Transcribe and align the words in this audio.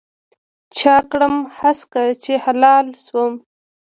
چا 0.77 0.95
کړم 1.11 1.35
هسکه 1.59 2.03
چې 2.23 2.33
هلال 2.45 2.87
شوم 3.05 3.33